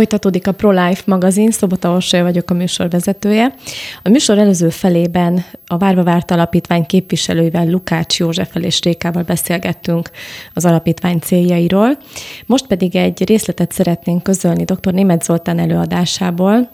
[0.00, 3.54] Folytatódik a ProLife magazin, Szobota Orsolya vagyok a műsor vezetője.
[4.02, 10.10] A műsor előző felében a Várva Várt Alapítvány képviselőivel Lukács Józseffel és Rékával beszélgettünk
[10.54, 11.98] az alapítvány céljairól.
[12.46, 14.92] Most pedig egy részletet szeretnénk közölni dr.
[14.92, 16.70] Német Zoltán előadásából,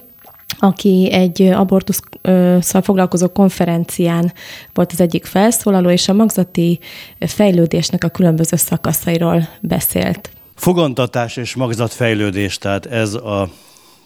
[0.58, 4.32] aki egy abortusszal foglalkozó konferencián
[4.74, 6.78] volt az egyik felszólaló, és a magzati
[7.18, 10.30] fejlődésnek a különböző szakaszairól beszélt.
[10.56, 13.48] Fogantatás és magzatfejlődés, tehát ez a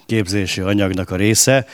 [0.07, 1.67] képzési anyagnak a része.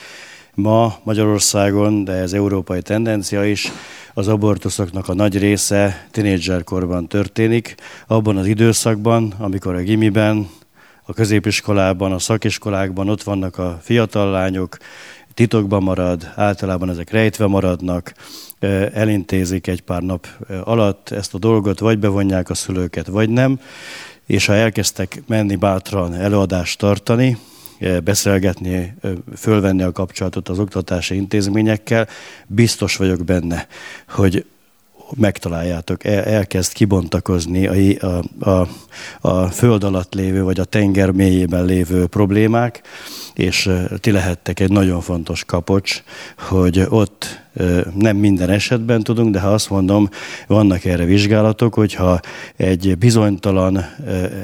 [0.53, 3.71] Ma Magyarországon, de ez európai tendencia is,
[4.13, 7.75] az abortuszoknak a nagy része tinédzserkorban történik,
[8.07, 10.49] abban az időszakban, amikor a gimiben,
[11.03, 14.77] a középiskolában, a szakiskolákban ott vannak a fiatal lányok,
[15.33, 18.13] titokban marad, általában ezek rejtve maradnak,
[18.93, 20.27] elintézik egy pár nap
[20.63, 23.59] alatt ezt a dolgot, vagy bevonják a szülőket, vagy nem,
[24.27, 27.37] és ha elkezdtek menni bátran előadást tartani,
[27.79, 32.07] eh, beszélgetni, eh, fölvenni a kapcsolatot az oktatási intézményekkel,
[32.47, 33.67] biztos vagyok benne,
[34.07, 34.45] hogy
[35.15, 38.67] megtaláljátok, elkezd kibontakozni a, a, a,
[39.21, 42.81] a föld alatt lévő, vagy a tenger mélyében lévő problémák,
[43.33, 46.03] és ti lehettek egy nagyon fontos kapocs,
[46.37, 47.45] hogy ott
[47.95, 50.09] nem minden esetben tudunk, de ha azt mondom,
[50.47, 52.19] vannak erre vizsgálatok, hogyha
[52.55, 53.85] egy bizonytalan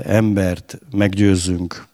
[0.04, 1.88] embert meggyőzünk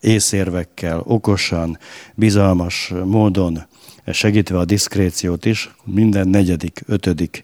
[0.00, 1.78] észérvekkel, okosan,
[2.14, 3.66] bizalmas módon,
[4.12, 7.42] segítve a diszkréciót is, minden negyedik, ötödik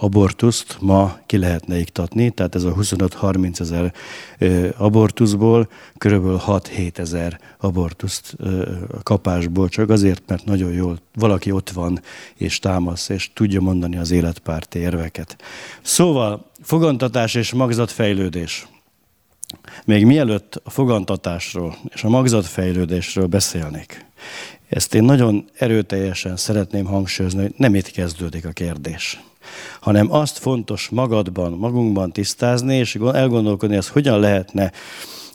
[0.00, 3.92] abortuszt ma ki lehetne iktatni, tehát ez a 25-30 ezer
[4.76, 8.36] abortuszból körülbelül 6-7 ezer abortuszt
[9.02, 12.00] kapásból, csak azért, mert nagyon jól valaki ott van,
[12.34, 15.36] és támasz, és tudja mondani az életpárti érveket.
[15.82, 18.66] Szóval fogantatás és magzatfejlődés.
[19.84, 24.06] Még mielőtt a fogantatásról és a magzatfejlődésről beszélnék,
[24.68, 29.20] ezt én nagyon erőteljesen szeretném hangsúlyozni, hogy nem itt kezdődik a kérdés,
[29.80, 34.72] hanem azt fontos magadban, magunkban tisztázni, és elgondolkodni, az hogyan lehetne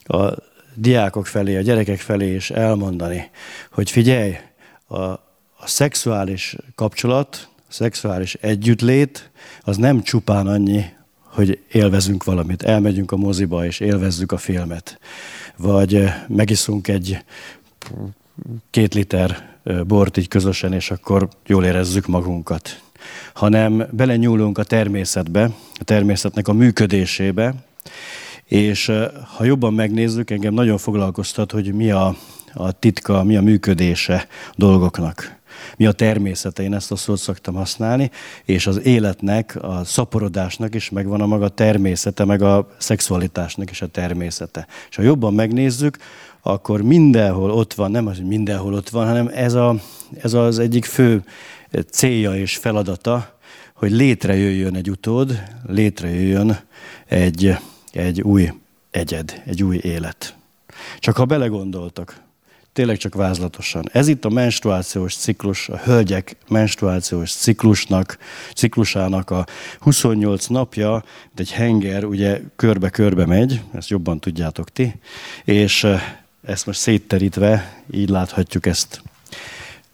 [0.03, 0.33] a
[0.75, 3.29] diákok felé, a gyerekek felé is elmondani,
[3.71, 4.35] hogy figyelj,
[4.87, 4.97] a,
[5.57, 10.85] a szexuális kapcsolat, a szexuális együttlét, az nem csupán annyi,
[11.23, 14.99] hogy élvezünk valamit, elmegyünk a moziba és élvezzük a filmet,
[15.57, 17.23] vagy megiszunk egy
[18.69, 19.57] két liter
[19.87, 22.81] bort így közösen, és akkor jól érezzük magunkat.
[23.33, 25.43] Hanem belenyúlunk a természetbe,
[25.79, 27.53] a természetnek a működésébe,
[28.45, 28.91] és
[29.35, 32.15] ha jobban megnézzük, engem nagyon foglalkoztat, hogy mi a,
[32.53, 35.41] a titka, mi a működése dolgoknak.
[35.77, 38.11] Mi a természete, én ezt a szót szoktam használni,
[38.45, 43.87] és az életnek, a szaporodásnak is megvan a maga természete, meg a szexualitásnak is a
[43.87, 44.67] természete.
[44.89, 45.97] És ha jobban megnézzük,
[46.45, 49.75] akkor mindenhol ott van, nem az, hogy mindenhol ott van, hanem ez, a,
[50.21, 51.23] ez az egyik fő
[51.89, 53.37] célja és feladata,
[53.73, 56.59] hogy létrejöjjön egy utód, létrejöjjön
[57.05, 57.57] egy,
[57.91, 58.49] egy új
[58.91, 60.35] egyed, egy új élet.
[60.99, 62.21] Csak ha belegondoltak,
[62.73, 63.89] tényleg csak vázlatosan.
[63.91, 68.17] Ez itt a menstruációs ciklus, a hölgyek menstruációs ciklusnak,
[68.55, 69.45] ciklusának a
[69.79, 70.91] 28 napja,
[71.23, 74.99] mint egy henger, ugye körbe-körbe megy, ezt jobban tudjátok ti,
[75.43, 75.87] és
[76.43, 79.01] ezt most szétterítve, így láthatjuk ezt.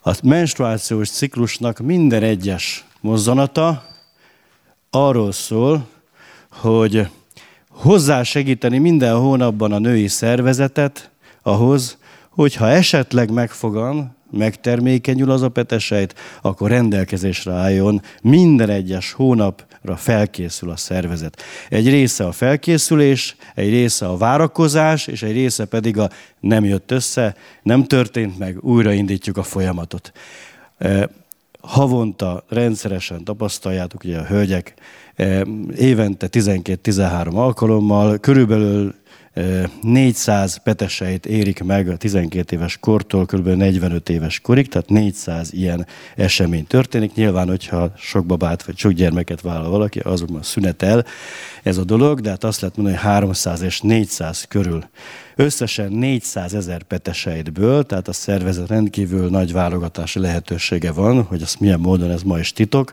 [0.04, 3.86] A menstruációs ciklusnak minden egyes mozzanata
[4.90, 5.88] arról szól,
[6.50, 7.08] hogy
[7.70, 11.10] hozzá segíteni minden hónapban a női szervezetet
[11.42, 11.98] ahhoz,
[12.30, 20.76] hogyha esetleg megfogan, megtermékenyül az a petesejt, akkor rendelkezésre álljon minden egyes hónapra felkészül a
[20.76, 21.42] szervezet.
[21.70, 26.10] Egy része a felkészülés, egy része a várakozás, és egy része pedig a
[26.40, 30.12] nem jött össze, nem történt meg, újraindítjuk a folyamatot.
[30.78, 31.10] E,
[31.62, 34.74] havonta rendszeresen tapasztaljátok, ugye a hölgyek
[35.16, 38.96] e, évente 12-13 alkalommal, körülbelül
[39.82, 43.48] 400 peteseit érik meg a 12 éves kortól kb.
[43.48, 47.14] 45 éves korig, tehát 400 ilyen esemény történik.
[47.14, 51.06] Nyilván, hogyha sok babát vagy sok gyermeket vállal valaki, azokban szünetel
[51.64, 54.84] ez a dolog, de hát azt lehet mondani, hogy 300 és 400 körül.
[55.36, 61.80] Összesen 400 ezer petesejtből, tehát a szervezet rendkívül nagy válogatási lehetősége van, hogy azt milyen
[61.80, 62.92] módon ez ma is titok,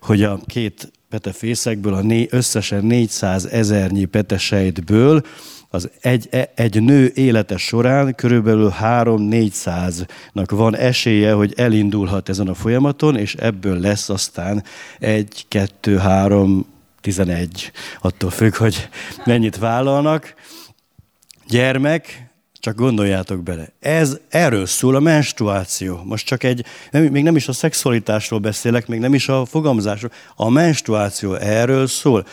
[0.00, 5.22] hogy a két petefészekből, a né, összesen 400 ezernyi petesejtből
[5.70, 12.54] az egy, e, egy nő élete során körülbelül 3-400-nak van esélye, hogy elindulhat ezen a
[12.54, 14.64] folyamaton, és ebből lesz aztán
[14.98, 16.66] egy, kettő, három,
[17.00, 18.88] tizenegy, attól függ, hogy
[19.24, 20.34] mennyit vállalnak.
[21.48, 22.26] Gyermek,
[22.60, 23.72] Csak gondoljátok bele.
[23.80, 26.00] Ez erről szól a menstruáció.
[26.04, 30.10] Most csak egy, nem, még nem is a szexualitásról beszélek, még nem is a fogamzásról.
[30.36, 32.26] A menstruáció erről szól.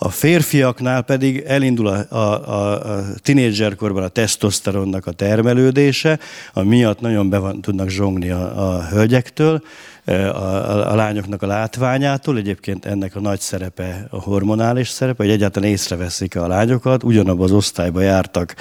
[0.00, 6.18] A férfiaknál pedig elindul a, a, a, a tinédzserkorban a tesztoszteronnak a termelődése,
[6.52, 9.62] ami miatt nagyon be van, tudnak zsongni a, a hölgyektől,
[10.08, 12.36] a, a, a lányoknak a látványától.
[12.36, 17.52] Egyébként ennek a nagy szerepe a hormonális szerepe, hogy egyáltalán észreveszik a lányokat, ugyanabban az
[17.52, 18.54] osztályba jártak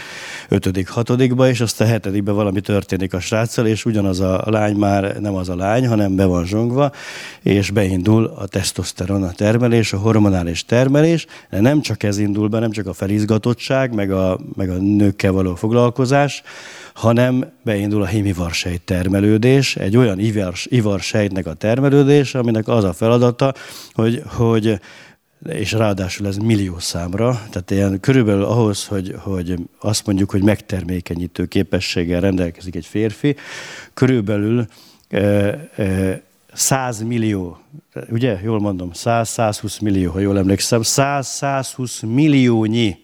[0.49, 5.35] 5 hatodikba, és aztán hetedikben valami történik a sráccal, és ugyanaz a lány már nem
[5.35, 6.91] az a lány, hanem be van zsongva,
[7.41, 12.59] és beindul a tesztoszteron a termelés, a hormonális termelés, de nem csak ez indul be,
[12.59, 16.43] nem csak a felizgatottság, meg a, meg a nőkkel való foglalkozás,
[16.93, 20.67] hanem beindul a himivarsejt termelődés, egy olyan ivars,
[21.37, 23.53] ivarsejtnek a termelődés, aminek az a feladata,
[23.93, 24.79] hogy, hogy
[25.49, 31.45] és ráadásul ez millió számra, tehát ilyen körülbelül ahhoz, hogy, hogy azt mondjuk, hogy megtermékenyítő
[31.45, 33.35] képességgel rendelkezik egy férfi,
[33.93, 34.65] körülbelül
[35.09, 35.19] e,
[35.75, 36.21] e,
[36.53, 37.57] 100 millió,
[38.09, 42.97] ugye, jól mondom, 100-120 millió, ha jól emlékszem, 100-120 milliónyi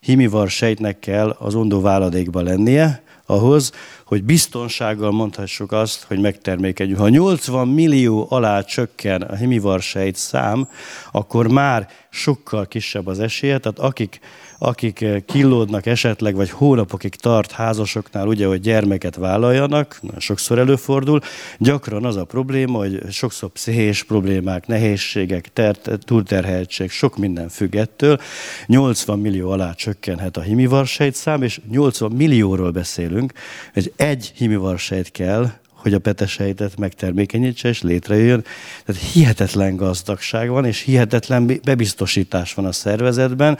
[0.00, 3.72] himivar sejtnek kell az ondó váladékban lennie, ahhoz,
[4.14, 6.96] hogy biztonsággal mondhassuk azt, hogy megtermékenyül.
[6.96, 10.68] Ha 80 millió alá csökken a himivarsejt szám,
[11.12, 14.20] akkor már sokkal kisebb az esélye, tehát akik
[14.64, 21.20] akik eh, killódnak esetleg, vagy hónapokig tart házasoknál, ugye, hogy gyermeket vállaljanak, sokszor előfordul,
[21.58, 28.20] gyakran az a probléma, hogy sokszor pszichés problémák, nehézségek, ter- túlterheltség, sok minden függ ettől.
[28.66, 33.32] 80 millió alá csökkenhet a himivarsejt szám, és 80 millióról beszélünk,
[33.72, 38.44] hogy egy himivarsejt kell, hogy a petesejtet megtermékenyítse és létrejöjjön.
[38.84, 43.58] Tehát hihetetlen gazdagság van, és hihetetlen bebiztosítás van a szervezetben.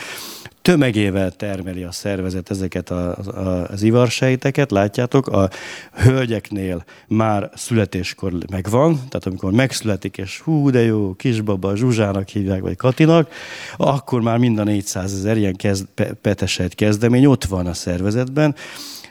[0.63, 5.51] Tömegével termeli a szervezet ezeket a, a, az ivarsejteket, látjátok, a
[5.93, 12.77] hölgyeknél már születéskor megvan, tehát amikor megszületik, és hú, de jó, kisbaba, Zsuzsának hívják, vagy
[12.77, 13.33] Katinak,
[13.77, 15.87] akkor már mind a 400 ezer ilyen kezd,
[16.21, 18.55] petesejt kezdemény ott van a szervezetben,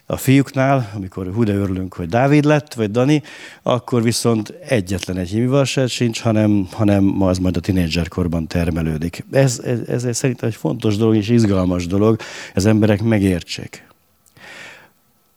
[0.05, 3.23] a fiúknál, amikor hú de örülünk, hogy Dávid lett, vagy Dani,
[3.61, 9.25] akkor viszont egyetlen egy himivarság sincs, hanem, hanem az majd a tinédzserkorban termelődik.
[9.31, 12.19] Ez, ez, ez szerintem egy fontos dolog és izgalmas dolog,
[12.53, 13.87] ez emberek megértsék.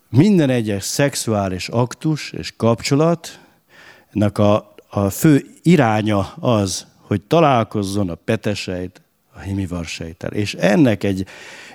[0.08, 9.00] Minden egyes szexuális aktus és kapcsolatnak a, a fő iránya az, hogy találkozzon a petesejt
[9.36, 10.30] a himivarsejtel.
[10.30, 11.26] És ennek egy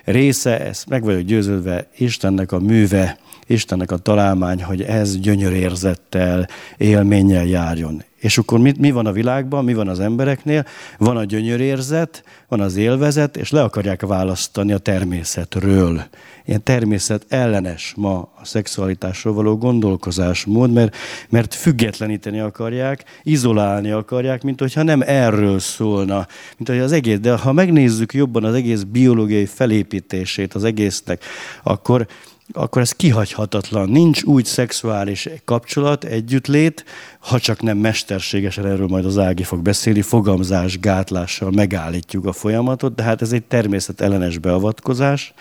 [0.04, 7.44] része, ezt meg vagyok győződve, Istennek a műve, Istennek a találmány, hogy ez gyönyörérzettel, élménnyel
[7.44, 8.02] járjon.
[8.22, 10.66] És akkor mi, mi van a világban, mi van az embereknél?
[10.98, 16.02] Van a gyönyörérzet, van az élvezet, és le akarják választani a természetről.
[16.44, 20.96] Ilyen természet ellenes ma a szexualitásról való gondolkozásmód, mert,
[21.28, 26.26] mert függetleníteni akarják, izolálni akarják, mint hogyha nem erről szólna,
[26.56, 31.24] mint hogy az egész, de ha megnézzük jobban az egész biológiai felépítését az egésznek,
[31.62, 32.06] akkor
[32.52, 33.88] akkor ez kihagyhatatlan.
[33.88, 36.84] Nincs úgy szexuális kapcsolat, együttlét,
[37.18, 42.94] ha csak nem mesterségesen, erről majd az Ági fog beszélni, fogamzás, gátlással megállítjuk a folyamatot,
[42.94, 45.34] de hát ez egy természetellenes beavatkozás,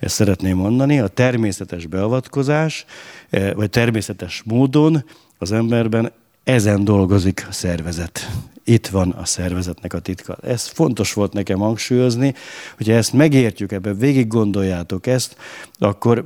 [0.00, 0.98] ezt szeretném mondani.
[0.98, 2.84] A természetes beavatkozás,
[3.30, 5.04] eh, vagy természetes módon
[5.38, 6.12] az emberben
[6.44, 8.30] ezen dolgozik a szervezet.
[8.64, 10.36] Itt van a szervezetnek a titka.
[10.42, 12.34] Ez fontos volt nekem hangsúlyozni,
[12.76, 15.36] hogyha ezt megértjük, ebben végig gondoljátok ezt,
[15.78, 16.24] akkor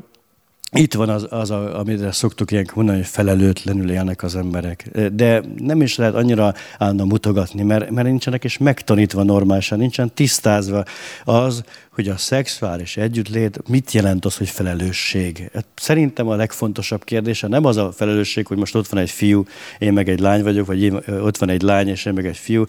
[0.72, 4.90] itt van az, az a, amire szoktuk ilyenkor mondani, hogy felelőtlenül élnek az emberek.
[5.12, 10.84] De nem is lehet annyira állandóan mutogatni, mert, mert nincsenek és megtanítva normálisan, nincsen tisztázva
[11.24, 11.62] az,
[12.00, 15.50] hogy a szexuális együttlét mit jelent az, hogy felelősség.
[15.54, 19.44] Hát szerintem a legfontosabb kérdése nem az a felelősség, hogy most ott van egy fiú,
[19.78, 22.36] én meg egy lány vagyok, vagy én, ott van egy lány, és én meg egy
[22.36, 22.64] fiú.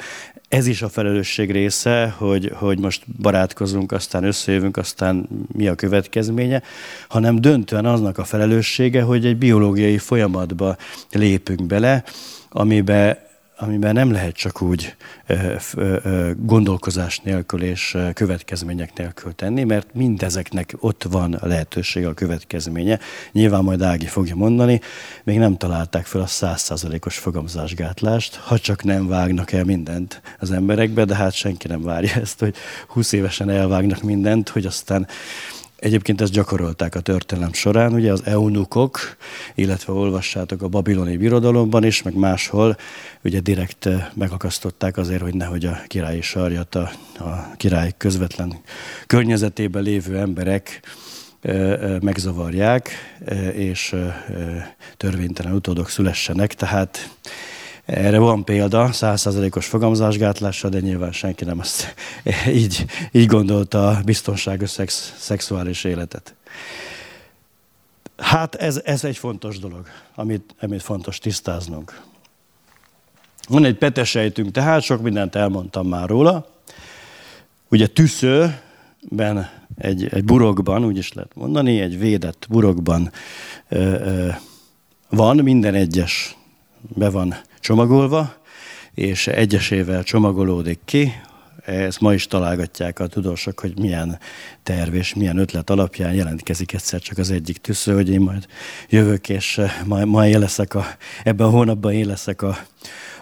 [0.48, 6.62] Ez is a felelősség része, hogy, hogy most barátkozunk, aztán összejövünk, aztán mi a következménye,
[7.08, 10.78] hanem döntően aznak a felelőssége, hogy egy biológiai folyamatba
[11.12, 12.04] lépünk bele,
[12.50, 13.18] amiben
[13.62, 14.96] amiben nem lehet csak úgy
[16.38, 23.00] gondolkozás nélkül és következmények nélkül tenni, mert mindezeknek ott van a lehetőség a következménye.
[23.32, 24.82] Nyilván majd Ági fogja mondani,
[25.24, 31.06] még nem találták fel a százszázalékos fogamzásgátlást, ha csak nem vágnak el mindent az emberekbe,
[31.06, 32.56] de hát senki nem várja ezt, hogy
[32.88, 35.08] 20 évesen elvágnak mindent, hogy aztán
[35.82, 39.00] Egyébként ezt gyakorolták a történelem során, ugye az eunukok,
[39.56, 42.78] illetve olvassátok a babiloni birodalomban is, meg máshol,
[43.24, 48.54] ugye direkt eh, megakasztották azért, hogy nehogy a királyi sarjat, a, a király közvetlen
[49.08, 50.82] környezetében lévő emberek
[52.02, 52.90] megzavarják,
[53.54, 53.96] és
[54.98, 56.54] törvénytelen utódok szülessenek.
[56.54, 57.10] Tehát
[57.86, 61.96] erre van példa, százszázalékos fogamzásgátlása, de nyilván senki nem azt
[62.62, 66.36] így, így gondolta a biztonságos szex, szexuális életet.
[68.18, 72.02] Hát ez, ez egy fontos dolog, amit, amit fontos tisztáznunk.
[73.48, 76.50] Van egy petesejtünk, tehát sok mindent elmondtam már róla.
[77.70, 83.12] Ugye tüszőben, egy, egy burokban, úgy is lehet mondani, egy védett burokban
[83.70, 84.30] ö, ö,
[85.10, 86.38] van, minden egyes
[86.82, 88.34] be van csomagolva,
[88.94, 91.14] és egyesével csomagolódik ki,
[91.66, 94.20] ezt ma is találgatják a tudósok, hogy milyen
[94.64, 98.46] terv és milyen ötlet alapján jelentkezik egyszer csak az egyik tüssző, hogy én majd
[98.90, 100.86] jövök, és majd, majd én leszek a,
[101.24, 102.58] ebben a hónapban én leszek a,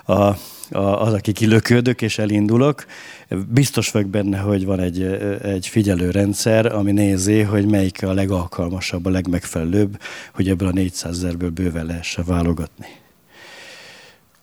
[0.05, 0.13] a,
[0.71, 2.85] a, az, aki kilöködök és elindulok.
[3.47, 5.01] Biztos vagyok benne, hogy van egy,
[5.41, 10.01] egy figyelő rendszer, ami nézi, hogy melyik a legalkalmasabb, a legmegfelelőbb,
[10.33, 12.87] hogy ebből a 400 ezerből bőven lehessen válogatni.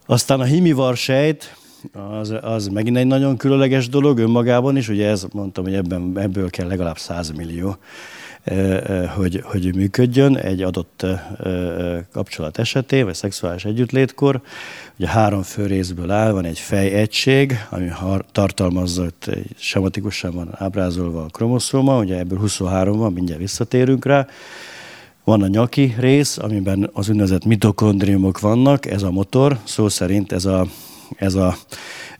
[0.07, 1.57] Aztán a himivar sejt,
[1.93, 6.51] az, az megint egy nagyon különleges dolog önmagában is, ugye ez mondtam, hogy ebben, ebből
[6.51, 7.77] kell legalább 100 millió,
[9.15, 11.07] hogy, hogy működjön egy adott
[12.13, 14.41] kapcsolat esetén, vagy szexuális együttlétkor.
[14.99, 17.89] Ugye három fő részből áll, van egy fejegység, ami
[18.33, 19.07] tartalmazza,
[19.57, 24.27] sematikusan van ábrázolva a kromoszóma, ugye ebből 23 van, mindjárt visszatérünk rá.
[25.27, 30.45] Van a nyaki rész, amiben az úgynevezett mitokondriumok vannak, ez a motor, szó szerint ez
[30.45, 30.67] a
[31.17, 31.57] ez a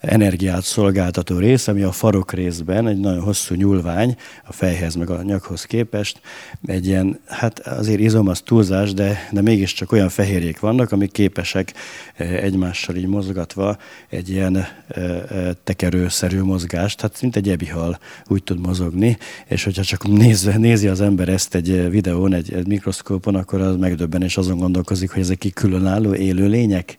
[0.01, 5.23] energiát szolgáltató rész, ami a farok részben egy nagyon hosszú nyúlvány a fejhez meg a
[5.23, 6.21] nyakhoz képest.
[6.67, 11.73] Egy ilyen, hát azért izom az túlzás, de, de mégiscsak olyan fehérjék vannak, amik képesek
[12.15, 13.77] eh, egymással így mozgatva
[14.09, 19.83] egy ilyen eh, eh, tekerőszerű mozgást, hát mint egy ebihal úgy tud mozogni, és hogyha
[19.83, 24.37] csak néz, nézi az ember ezt egy videón, egy, egy mikroszkópon, akkor az megdöbben, és
[24.37, 26.97] azon gondolkozik, hogy ezek különálló élő lények.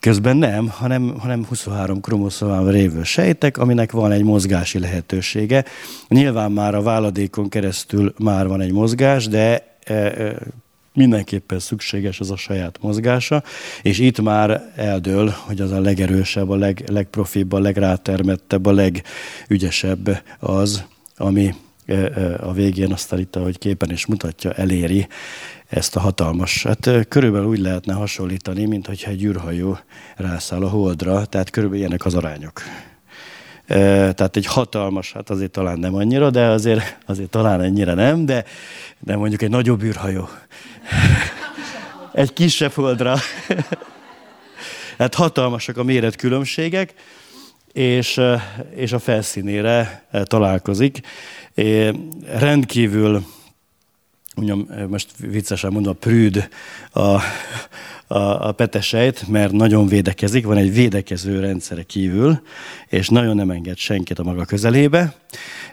[0.00, 5.64] Közben nem, hanem, hanem 23 kromoszomával révő sejtek, aminek van egy mozgási lehetősége.
[6.08, 10.36] Nyilván már a váladékon keresztül már van egy mozgás, de e, e,
[10.94, 13.42] mindenképpen szükséges az a saját mozgása,
[13.82, 20.22] és itt már eldől, hogy az a legerősebb, a leg, legprofibb, a legrátermettebb, a legügyesebb
[20.38, 20.84] az,
[21.16, 21.54] ami
[22.40, 25.06] a végén aztán itt, ahogy képen is mutatja, eléri
[25.68, 29.78] ezt a hatalmas, hát körülbelül úgy lehetne hasonlítani, mint hogyha egy űrhajó
[30.16, 32.62] rászáll a holdra, tehát körülbelül ilyenek az arányok.
[33.66, 38.44] Tehát egy hatalmas, hát azért talán nem annyira, de azért, azért talán ennyire nem, de,
[38.98, 40.28] de mondjuk egy nagyobb űrhajó.
[42.12, 43.16] Egy kisebb holdra.
[44.98, 46.94] Hát hatalmasak a méretkülönbségek,
[47.72, 48.20] és,
[48.74, 51.00] és a felszínére találkozik.
[51.54, 51.92] É,
[52.26, 53.24] rendkívül
[54.34, 56.48] mondjam, most viccesen mondom, prűd
[56.92, 57.20] a,
[58.12, 62.40] a, a petesejt, mert nagyon védekezik, van egy védekező rendszere kívül,
[62.88, 65.14] és nagyon nem enged senkit a maga közelébe.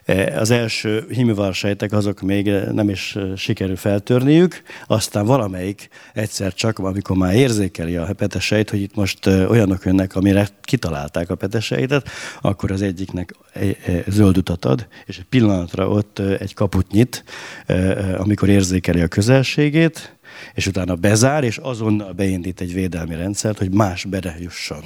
[0.06, 7.18] E, az első himivarsejtek azok még nem is sikerül feltörniük, aztán valamelyik egyszer csak, amikor
[7.18, 12.10] már érzékeli a petesejt, hogy itt most olyanok jönnek, amire kitalálták a petesejtet,
[12.42, 13.36] akkor az egyiknek
[14.08, 17.24] zöld utat ad, és egy pillanatra ott egy kaput nyit,
[18.18, 20.17] amikor érzékeli a közelségét,
[20.54, 24.84] és utána bezár, és azonnal beindít egy védelmi rendszert, hogy más bere jusson.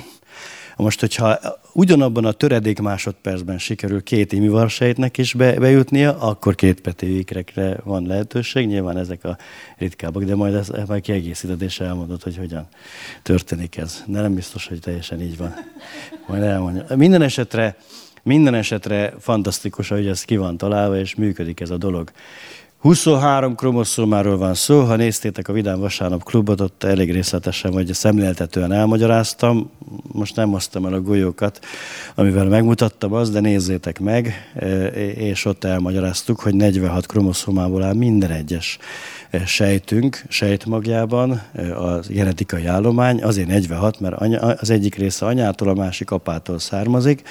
[0.81, 1.39] Most, hogyha
[1.73, 8.67] ugyanabban a töredék másodpercben sikerül két imivarsejtnek is be, bejutnia, akkor két petéikrekre van lehetőség.
[8.67, 9.37] Nyilván ezek a
[9.77, 12.67] ritkábbak, de majd ezt majd kiegészíted és elmondod, hogy hogyan
[13.23, 14.03] történik ez.
[14.07, 15.53] De nem biztos, hogy teljesen így van.
[16.27, 16.95] Majd elmondja.
[16.95, 17.75] Minden esetre,
[18.23, 22.11] minden esetre fantasztikus, hogy ez ki van találva, és működik ez a dolog.
[22.81, 28.71] 23 kromoszómáról van szó, ha néztétek a Vidám Vasárnap klubot, ott elég részletesen vagy szemléltetően
[28.71, 29.69] elmagyaráztam.
[30.11, 31.59] Most nem hoztam el a golyókat,
[32.15, 38.31] amivel megmutattam azt, de nézzétek meg, e, és ott elmagyaráztuk, hogy 46 kromoszómából áll minden
[38.31, 41.31] egyes e, sejtünk, sejtmagjában
[41.77, 44.15] a genetikai állomány, azért 46, mert
[44.61, 47.21] az egyik része anyától, a másik apától származik,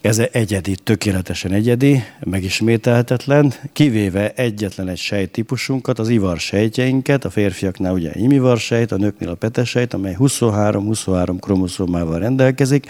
[0.00, 8.10] ez egyedi, tökéletesen egyedi, megismételhetetlen, kivéve egyetlen egy sejttípusunkat, az ivar sejtjeinket, a férfiaknál ugye
[8.14, 12.86] imivar sejt, a nőknél a petesejt, amely 23-23 kromoszómával rendelkezik,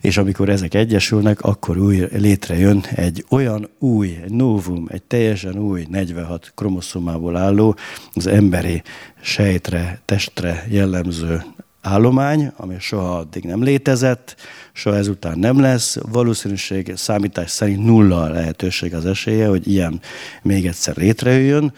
[0.00, 6.52] és amikor ezek egyesülnek, akkor új létrejön egy olyan új, novum, egy teljesen új 46
[6.54, 7.76] kromoszómából álló,
[8.14, 8.82] az emberi
[9.20, 11.42] sejtre, testre jellemző
[11.80, 14.36] állomány, ami soha addig nem létezett,
[14.72, 15.96] soha ezután nem lesz.
[15.96, 20.00] Valószínűség számítás szerint nulla a lehetőség az esélye, hogy ilyen
[20.42, 21.72] még egyszer létrejöjjön,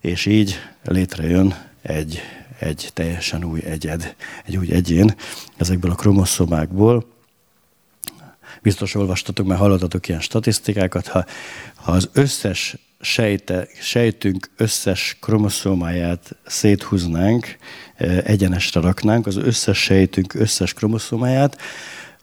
[0.00, 0.54] és így
[0.84, 2.20] létrejön egy,
[2.58, 5.14] egy teljesen új egyed, egy új egyén
[5.56, 7.13] ezekből a kromoszomákból.
[8.64, 11.24] Biztos olvastatok, mert hallottatok ilyen statisztikákat, ha,
[11.74, 17.56] ha az összes sejte, sejtünk összes kromoszómáját széthúznánk,
[18.24, 21.58] egyenesre raknánk, az összes sejtünk összes kromoszómáját,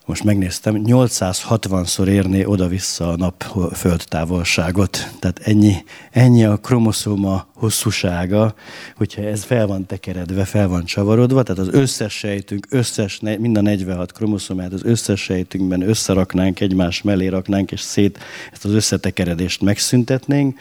[0.05, 3.43] most megnéztem, 860-szor érné oda-vissza a nap
[3.73, 5.11] föld távolságot.
[5.19, 5.75] Tehát ennyi,
[6.11, 8.55] ennyi a kromoszóma hosszúsága,
[8.95, 13.61] hogyha ez fel van tekeredve, fel van csavarodva, tehát az összes sejtünk, összes, mind a
[13.61, 18.19] 46 kromoszomát az összes sejtünkben összeraknánk, egymás mellé raknánk, és szét
[18.51, 20.59] ezt az összetekeredést megszüntetnénk,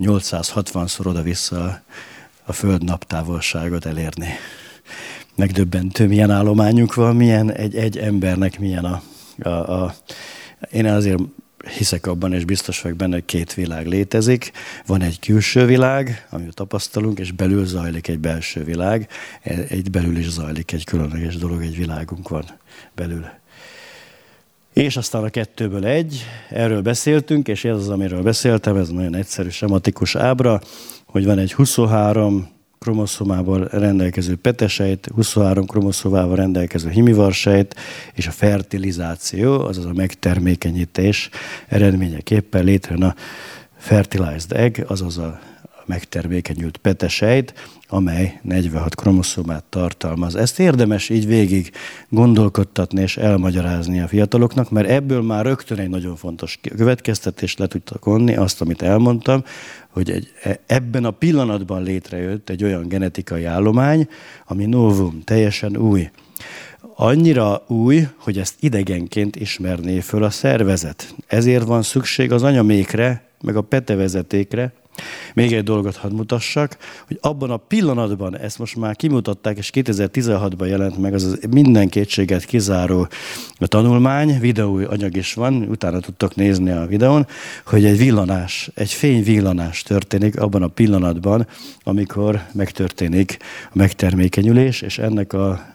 [0.00, 1.80] 860-szor oda-vissza
[2.44, 4.28] a föld naptávolságot elérni
[5.36, 9.02] megdöbbentő, milyen állományunk van, milyen egy, egy embernek milyen a,
[9.38, 9.94] a, a...
[10.72, 11.20] Én azért
[11.76, 14.52] hiszek abban, és biztos vagyok benne, hogy két világ létezik.
[14.86, 19.08] Van egy külső világ, amit tapasztalunk, és belül zajlik egy belső világ.
[19.68, 22.44] Egy belül is zajlik egy különleges dolog, egy világunk van
[22.94, 23.26] belül.
[24.72, 29.48] És aztán a kettőből egy, erről beszéltünk, és ez az, amiről beszéltem, ez nagyon egyszerű,
[29.48, 30.60] sematikus ábra,
[31.06, 32.48] hogy van egy 23
[32.86, 37.74] kromoszomával rendelkező petesejt, 23 kromoszomával rendelkező himivarsejt,
[38.14, 41.28] és a fertilizáció, azaz a megtermékenyítés
[41.68, 43.14] eredményeképpen létrejön a
[43.76, 45.38] fertilized egg, azaz a
[45.86, 47.54] megtermékenyült petesejt,
[47.88, 50.36] amely 46 kromoszomát tartalmaz.
[50.36, 51.70] Ezt érdemes így végig
[52.08, 58.04] gondolkodtatni és elmagyarázni a fiataloknak, mert ebből már rögtön egy nagyon fontos következtetés le tudtak
[58.04, 59.44] vonni, azt, amit elmondtam,
[59.88, 64.08] hogy egy, e, ebben a pillanatban létrejött egy olyan genetikai állomány,
[64.46, 66.10] ami novum, teljesen új.
[66.98, 71.14] Annyira új, hogy ezt idegenként ismerné föl a szervezet.
[71.26, 74.72] Ezért van szükség az anyamékre, meg a petevezetékre,
[75.36, 76.76] még egy dolgot hadd mutassak,
[77.06, 81.88] hogy abban a pillanatban, ezt most már kimutatták, és 2016-ban jelent meg az, az minden
[81.88, 83.08] kétséget kizáró
[83.58, 87.26] tanulmány, videó anyag is van, utána tudtok nézni a videón,
[87.66, 91.46] hogy egy villanás, egy fényvillanás történik abban a pillanatban,
[91.82, 95.66] amikor megtörténik a megtermékenyülés, és ennek a,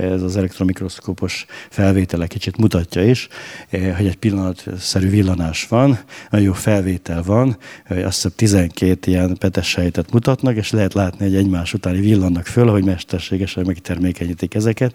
[0.00, 3.28] ez az elektromikroszkópos felvétele kicsit mutatja is,
[3.70, 5.98] hogy egy pillanatszerű villanás van,
[6.30, 7.56] nagyon jó felvétel van,
[7.88, 12.70] azt hiszem 12 ilyen petes sejtet mutatnak, és lehet látni, hogy egymás utáni villannak föl,
[12.70, 14.94] hogy mesterségesen megtermékenyítik ezeket.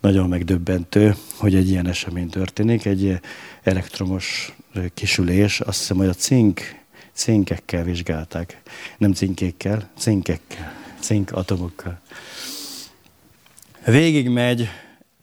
[0.00, 3.20] Nagyon megdöbbentő, hogy egy ilyen esemény történik, egy
[3.62, 4.54] elektromos
[4.94, 6.60] kisülés, azt hiszem, hogy a cink,
[7.12, 8.62] cinkekkel vizsgálták,
[8.98, 12.00] nem cinkékkel, cinkekkel, cink atomokkal.
[13.84, 14.68] Végig megy,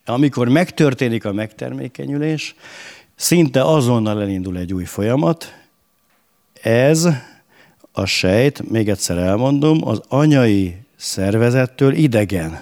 [0.05, 2.55] amikor megtörténik a megtermékenyülés,
[3.15, 5.53] szinte azonnal elindul egy új folyamat.
[6.61, 7.07] Ez
[7.93, 12.61] a sejt, még egyszer elmondom, az anyai szervezettől idegen.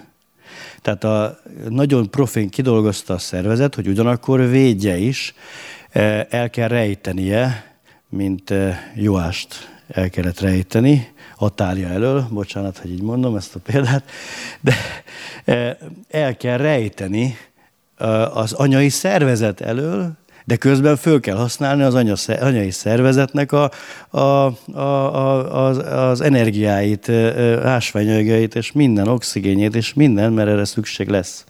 [0.82, 1.39] Tehát a
[1.70, 5.34] nagyon profén kidolgozta a szervezet, hogy ugyanakkor védje is,
[5.89, 7.76] e, el kell rejtenie,
[8.10, 14.04] mint e, Joást el kellett rejteni, Atália elől, bocsánat, hogy így mondom ezt a példát,
[14.62, 14.76] de
[15.46, 15.78] e,
[16.10, 17.38] el kell rejteni
[18.34, 20.12] az anyai szervezet elől,
[20.52, 23.72] de közben föl kell használni az anya, anyai szervezetnek a,
[24.10, 27.10] a, a, a, az, az energiáit,
[27.64, 31.46] ásványanyagait, és minden oxigénjét, és minden, mert erre szükség lesz.